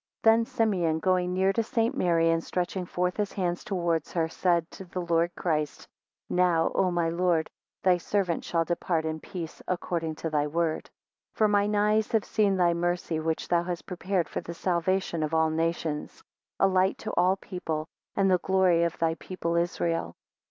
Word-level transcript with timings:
8 0.21 0.23
Then 0.23 0.45
Simeon 0.45 0.97
going 0.97 1.31
near 1.31 1.53
to 1.53 1.61
St. 1.61 1.95
Mary, 1.95 2.31
and 2.31 2.43
stretching 2.43 2.87
forth 2.87 3.17
his 3.17 3.33
hands 3.33 3.63
towards 3.63 4.13
her, 4.13 4.27
said 4.27 4.65
to 4.71 4.85
the 4.85 4.99
Lord 5.01 5.29
Christ, 5.35 5.87
Now, 6.27 6.71
O 6.73 6.89
My 6.89 7.09
Lord, 7.09 7.51
thy 7.83 7.97
servant 7.97 8.43
shall 8.43 8.65
depart 8.65 9.05
in 9.05 9.19
peace, 9.19 9.61
according 9.67 10.15
to 10.15 10.31
thy 10.31 10.47
word; 10.47 10.85
9 11.33 11.33
For 11.33 11.47
mine 11.47 11.75
eyes 11.75 12.11
have 12.13 12.25
seen 12.25 12.57
thy 12.57 12.73
mercy, 12.73 13.19
which 13.19 13.47
thou 13.47 13.61
hast 13.61 13.85
prepared 13.85 14.27
for 14.27 14.41
the 14.41 14.55
salvation 14.55 15.21
of 15.21 15.35
all 15.35 15.51
nations; 15.51 16.23
a 16.59 16.67
light 16.67 16.97
to 16.97 17.11
all 17.11 17.35
people, 17.35 17.85
and 18.15 18.31
the 18.31 18.39
glory 18.39 18.81
of 18.85 18.97
thy 18.97 19.13
people 19.13 19.55
Israel. 19.55 20.15